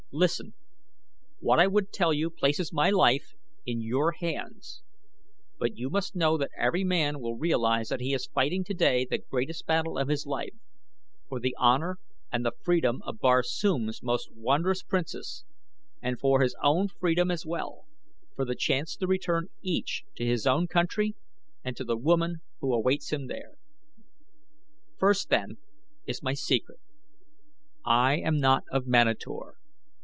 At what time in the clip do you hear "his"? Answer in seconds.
10.09-10.25, 16.41-16.55, 20.25-20.45